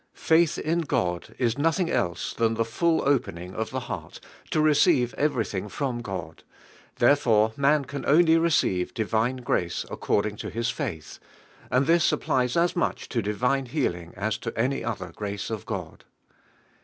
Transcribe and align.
F 0.15 0.31
aith 0.31 0.57
in 0.57 0.81
God 0.81 1.35
is 1.37 1.59
nothing 1.59 1.87
else 1.91 2.33
than 2.33 2.55
the 2.55 2.65
full 2.65 3.07
opening 3.07 3.53
of 3.53 3.69
the 3.69 3.81
heart 3.81 4.19
to 4.49 4.59
receive 4.59 5.13
everything 5.13 5.69
from 5.69 6.01
God; 6.01 6.41
therefore 6.95 7.53
man 7.55 7.85
can 7.85 8.03
only 8.07 8.35
receive 8.39 8.95
divine 8.95 9.37
grace 9.37 9.85
according 9.91 10.37
to 10.37 10.49
his 10.49 10.71
faith; 10.71 11.19
and 11.69 11.85
this 11.85 12.11
ap 12.11 12.21
plies 12.21 12.57
as 12.57 12.75
much 12.75 13.09
to 13.09 13.21
divine 13.21 13.67
healing 13.67 14.15
as 14.17 14.39
to 14.39 14.51
any 14.57 14.81
oilier 14.81 15.13
grace 15.13 15.51
of 15.51 15.67
God. 15.67 16.03